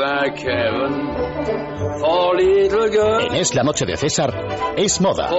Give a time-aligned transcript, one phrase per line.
[0.00, 0.38] En
[3.34, 4.32] Es la Noche de César,
[4.76, 5.30] es moda.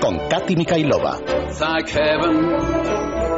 [0.00, 1.18] Con Katy Mikailova.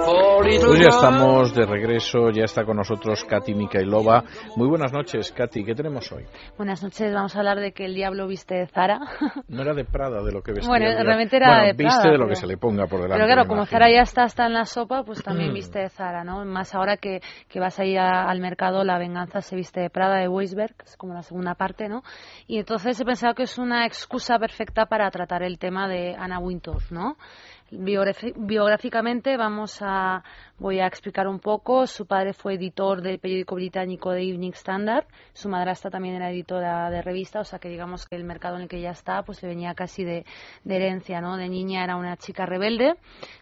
[0.02, 4.24] Pues ya estamos de regreso, ya está con nosotros Katy Mikailova.
[4.56, 6.24] Muy buenas noches, Katy, ¿qué tenemos hoy?
[6.56, 9.00] Buenas noches, vamos a hablar de que el diablo viste de Zara.
[9.48, 10.68] No era de Prada de lo que vestía.
[10.68, 11.96] Bueno, realmente era de Prada.
[11.96, 13.22] viste de lo que se le ponga por delante.
[13.22, 16.24] Pero claro, como Zara ya está, está en la sopa, pues también viste de Zara,
[16.24, 16.44] ¿no?
[16.46, 20.16] Más ahora que, que vas a ir al mercado, La venganza se viste de Prada,
[20.16, 22.02] de Weisberg, es como la segunda parte, ¿no?
[22.46, 26.38] Y entonces he pensado que es una excusa perfecta para tratar el tema de Anna
[26.38, 27.16] Wintour, ¿no?
[27.70, 30.24] Biográficamente vamos a
[30.58, 31.86] voy a explicar un poco.
[31.86, 35.06] Su padre fue editor del periódico británico The Evening Standard.
[35.32, 38.62] Su madrastra también era editora de revista, o sea que digamos que el mercado en
[38.62, 40.24] el que ella está pues le venía casi de,
[40.64, 41.36] herencia, ¿no?
[41.36, 42.94] De niña era una chica rebelde,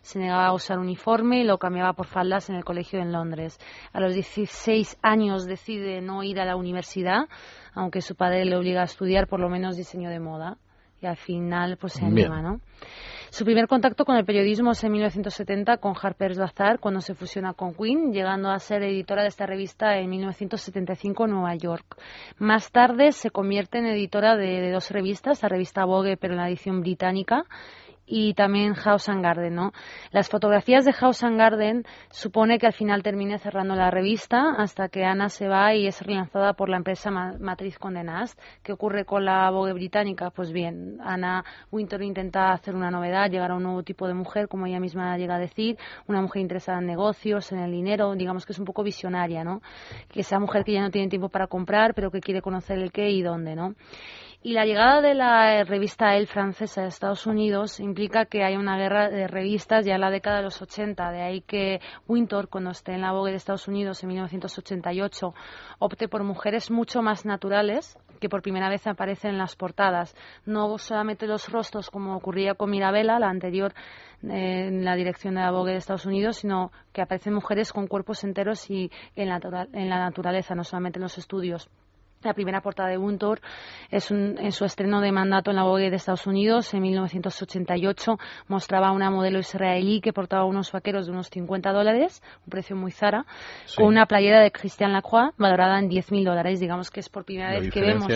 [0.03, 3.59] se negaba a usar uniforme y lo cambiaba por faldas en el colegio en Londres.
[3.93, 7.29] A los 16 años decide no ir a la universidad,
[7.75, 10.59] aunque su padre le obliga a estudiar por lo menos diseño de moda.
[11.01, 12.61] Y al final pues se anima, ¿no?
[13.31, 17.53] Su primer contacto con el periodismo es en 1970 con Harper's Bazaar, cuando se fusiona
[17.53, 21.85] con Queen, llegando a ser editora de esta revista en 1975 en Nueva York.
[22.39, 26.41] Más tarde se convierte en editora de, de dos revistas, la revista Vogue, pero en
[26.41, 27.45] la edición británica,
[28.09, 29.73] y también House and Garden, ¿no?
[30.11, 34.89] Las fotografías de House and Garden supone que al final termine cerrando la revista hasta
[34.89, 38.41] que Ana se va y es relanzada por la empresa matriz Condé Nast.
[38.63, 40.31] ¿Qué ocurre con la Vogue británica?
[40.31, 44.49] Pues bien, Ana Winter intenta hacer una novedad, llegar a un nuevo tipo de mujer,
[44.49, 48.47] como ella misma llega a decir, una mujer interesada en negocios, en el dinero, digamos
[48.47, 49.61] que es un poco visionaria, ¿no?
[50.09, 52.93] Que esa mujer que ya no tiene tiempo para comprar, pero que quiere conocer el
[52.93, 53.75] qué y dónde, ¿no?
[54.41, 58.79] Y la llegada de la revista El francesa de Estados Unidos implica que hay una
[58.79, 61.11] guerra de revistas ya en la década de los 80.
[61.11, 65.35] De ahí que Winter, cuando esté en la Vogue de Estados Unidos en 1988,
[65.81, 70.15] opte por mujeres mucho más naturales que por primera vez aparecen en las portadas.
[70.47, 73.75] No solamente los rostros, como ocurría con Mirabella, la anterior
[74.23, 77.89] eh, en la dirección de la Vogue de Estados Unidos, sino que aparecen mujeres con
[77.89, 81.69] cuerpos enteros y en la naturaleza, no solamente en los estudios.
[82.25, 83.41] La primera portada de Wintour
[83.91, 88.19] es en su estreno de mandato en la Vogue de Estados Unidos en 1988
[88.49, 92.75] mostraba a una modelo israelí que portaba unos vaqueros de unos 50 dólares, un precio
[92.75, 93.25] muy zara,
[93.77, 96.59] con una playera de Christian Lacroix valorada en 10.000 dólares.
[96.59, 98.09] Digamos que es por primera vez que vemos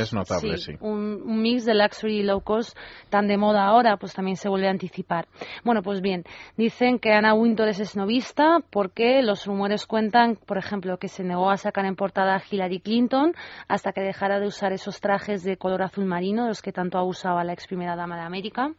[0.81, 2.77] Un, mix de luxury y low cost
[3.09, 5.27] tan de moda ahora, pues también se vuelve a anticipar.
[5.65, 6.25] Bueno, pues bien,
[6.57, 11.51] dicen que Anna Wintour es esnovista porque los rumores cuentan, por ejemplo, que se negó
[11.51, 13.33] a sacar en portada a Hillary Clinton
[13.69, 17.43] hasta que dejara de usar esos trajes de color azul marino, los que tanto usado
[17.43, 18.73] la ex primera dama de América.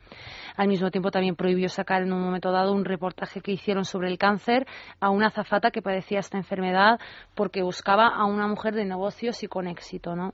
[0.56, 4.10] Al mismo tiempo también prohibió sacar en un momento dado un reportaje que hicieron sobre
[4.10, 4.66] el cáncer
[5.00, 7.00] a una azafata que padecía esta enfermedad
[7.36, 10.34] porque buscaba a una mujer de negocios y con éxito, ¿no?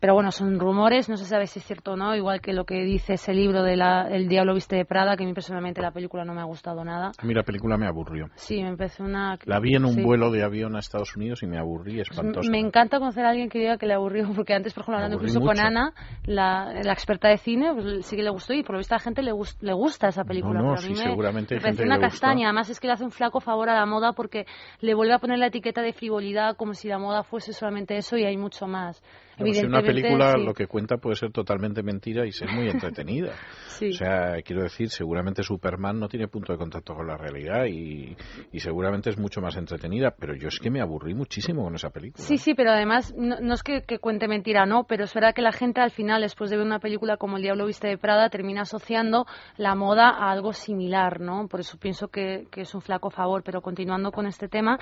[0.00, 2.64] Pero bueno, son rumores, no se sabe si es cierto o no, igual que lo
[2.64, 5.82] que dice ese libro de la, El Diablo Viste de Prada, que a mí personalmente
[5.82, 7.10] la película no me ha gustado nada.
[7.18, 8.28] A mí la película me aburrió.
[8.36, 9.36] Sí, me empezó una...
[9.44, 12.48] La vi en un vuelo de avión a Estados Unidos y me aburrí espantoso.
[12.48, 15.16] Me encanta conocer a alguien que diga que le aburrió, porque antes, por ejemplo, hablando
[15.16, 15.92] incluso con Ana,
[16.26, 18.98] la, la, experta de cine, pues, sí que le gustó y por lo visto a
[18.98, 20.62] la gente le, le gusta esa película.
[20.62, 23.68] No, sí, seguramente me parece una castaña, además es que le hace un flaco favor
[23.68, 24.46] a la moda porque
[24.80, 28.16] le vuelve a poner la etiqueta de frivolidad como si la moda fuese solamente eso
[28.16, 29.02] y hay mucho más.
[29.38, 33.32] Si película lo que cuenta puede ser totalmente mentira y ser muy entretenida.
[33.78, 38.16] O sea, quiero decir, seguramente Superman no tiene punto de contacto con la realidad y,
[38.58, 42.24] seguramente es mucho más entretenida, pero yo es que me aburrí muchísimo con esa película.
[42.24, 45.52] Sí, sí, pero además no, es que, cuente mentira, no, pero es verdad que la
[45.52, 48.62] gente al final, después de ver una película como El Diablo Viste de Prada, termina
[48.62, 51.46] asociando la moda a algo similar, ¿no?
[51.46, 53.42] Por eso pienso que, es un flaco favor.
[53.44, 54.78] Pero continuando con este tema,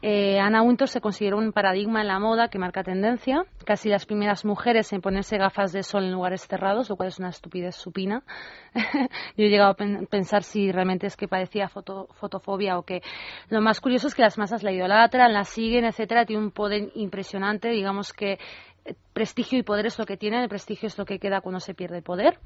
[0.00, 3.44] eh, Anna Wintour se consideró un paradigma en la moda que marca tendencia.
[3.64, 7.18] Casi las primeras mujeres en ponerse gafas de sol en lugares cerrados, lo cual es
[7.18, 8.24] una estupidez supina.
[9.36, 13.02] Yo he llegado a pensar si realmente es que padecía fotofobia o qué.
[13.50, 16.90] Lo más curioso es que las masas la idolatran, la siguen, etcétera, tiene un poder
[16.94, 18.38] impresionante, digamos que
[19.18, 21.74] prestigio y poder es lo que tiene, el prestigio es lo que queda cuando se
[21.74, 22.38] pierde el poder.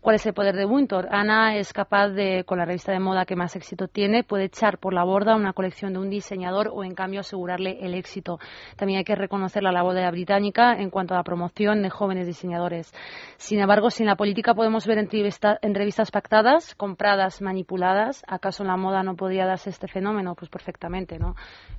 [0.00, 1.08] ¿Cuál es el poder de Winter?
[1.10, 4.78] Ana es capaz de, con la revista de moda que más éxito tiene, puede echar
[4.78, 8.38] por la borda una colección de un diseñador o en cambio asegurarle el éxito.
[8.76, 11.90] También hay que reconocer la labor de la británica en cuanto a la promoción de
[11.90, 12.92] jóvenes diseñadores.
[13.36, 18.76] Sin embargo, si en la política podemos ver entrevistas pactadas, compradas, manipuladas, ¿acaso en la
[18.76, 20.36] moda no podría darse este fenómeno?
[20.36, 21.34] Pues perfectamente, ¿no?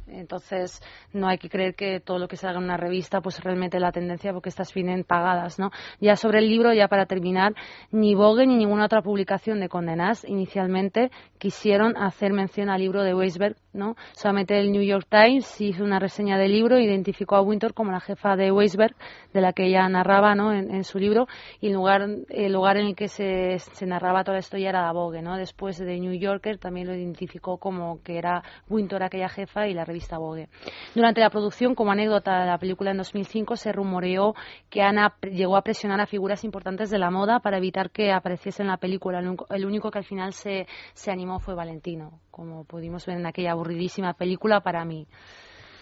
[0.08, 0.82] Entonces,
[1.14, 3.94] no hay que creer que todo lo que salga en una revista, pues realmente la
[3.94, 5.70] tendencia porque estas vienen pagadas, ¿no?
[6.00, 7.54] Ya sobre el libro, ya para terminar,
[7.92, 13.14] ni Vogue ni ninguna otra publicación de Condenas inicialmente quisieron hacer mención al libro de
[13.14, 13.96] Weisberg, ¿no?
[14.14, 18.00] Solamente el New York Times hizo una reseña del libro, identificó a Winter como la
[18.00, 18.96] jefa de Weisberg,
[19.34, 20.54] de la que ella narraba, ¿no?
[20.54, 21.28] En, su libro,
[21.60, 24.82] y el lugar, el lugar en el que se, se narraba toda esto ya era
[24.82, 25.38] la Vogue, ¿no?
[25.38, 29.86] Después de New Yorker también lo identificó como que era Winter aquella jefa y la
[29.86, 30.50] revista Vogue.
[30.96, 34.34] Durante la producción, como anécdota de la película en 2005, se rumoreó
[34.70, 38.64] que Ana llegó a presionar a figuras importantes de la moda para evitar que apareciese
[38.64, 39.22] en la película.
[39.50, 43.52] El único que al final se, se animó fue Valentino, como pudimos ver en aquella
[43.52, 45.08] aburridísima película para mí.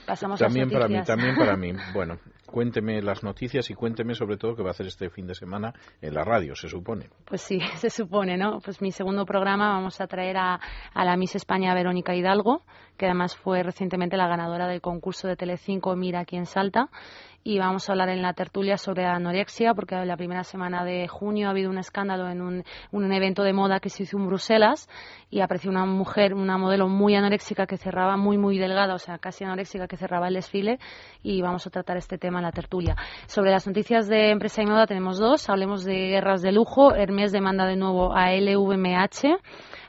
[0.06, 1.72] Pasamos también para mí, también para mí.
[1.94, 2.18] Bueno,
[2.50, 5.74] cuénteme las noticias y cuénteme sobre todo qué va a hacer este fin de semana
[6.02, 7.10] en la radio, se supone.
[7.26, 8.60] Pues sí, se supone, ¿no?
[8.60, 10.60] Pues mi segundo programa vamos a traer a,
[10.94, 12.64] a la Miss España Verónica Hidalgo,
[12.98, 16.90] que además fue recientemente la ganadora del concurso de Telecinco Mira quién salta
[17.44, 21.48] y vamos a hablar en la tertulia sobre anorexia porque la primera semana de junio
[21.48, 24.90] ha habido un escándalo en un, un evento de moda que se hizo en Bruselas
[25.30, 29.18] y apareció una mujer, una modelo muy anoréxica que cerraba, muy muy delgada, o sea,
[29.20, 30.80] casi anoréxica que cerraba el desfile
[31.24, 32.96] y vamos a tratar este tema la tertulia.
[33.28, 37.32] Sobre las noticias de empresa y moda tenemos dos, hablemos de guerras de lujo, Hermes
[37.32, 39.38] demanda de nuevo a LVMH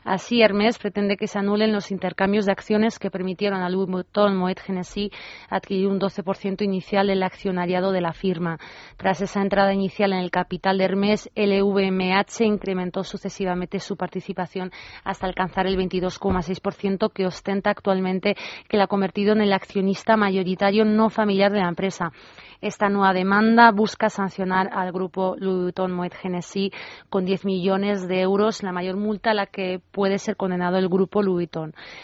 [0.03, 4.35] Así, Hermes pretende que se anulen los intercambios de acciones que permitieron a Louis Vuitton
[4.35, 5.11] Moet Hennessy
[5.47, 8.57] adquirir un 12% inicial del accionariado de la firma.
[8.97, 14.71] Tras esa entrada inicial en el capital de Hermes, LVMH incrementó sucesivamente su participación
[15.03, 18.35] hasta alcanzar el 22,6% que ostenta actualmente,
[18.67, 22.11] que la ha convertido en el accionista mayoritario no familiar de la empresa.
[22.61, 26.71] Esta nueva demanda busca sancionar al grupo Louis Vuitton Moet Hennessy
[27.09, 30.87] con 10 millones de euros, la mayor multa a la que puede ser condenado el
[30.87, 31.49] grupo Louis.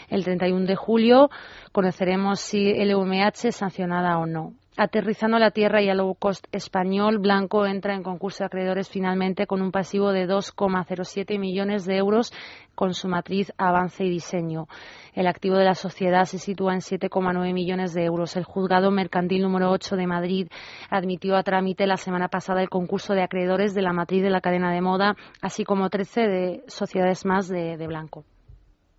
[0.08, 1.30] El 31 de julio
[1.70, 4.52] conoceremos si el UMH es sancionada o no.
[4.80, 8.88] Aterrizando a la tierra y al low cost español, Blanco entra en concurso de acreedores
[8.88, 12.32] finalmente con un pasivo de 2,07 millones de euros
[12.76, 14.68] con su matriz Avance y Diseño.
[15.14, 18.36] El activo de la sociedad se sitúa en 7,9 millones de euros.
[18.36, 20.48] El juzgado mercantil número 8 de Madrid
[20.90, 24.40] admitió a trámite la semana pasada el concurso de acreedores de la matriz de la
[24.40, 28.24] cadena de moda, así como 13 de sociedades más de Blanco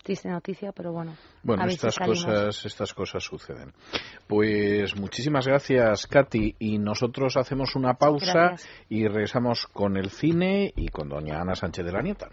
[0.04, 1.16] triste noticia, pero bueno.
[1.44, 3.74] Bueno, estas cosas, estas cosas suceden.
[4.28, 6.56] Pues muchísimas gracias, Katy.
[6.60, 8.56] Y nosotros hacemos una pausa
[8.90, 12.30] y regresamos con el cine y con doña Ana Sánchez de la Nieta.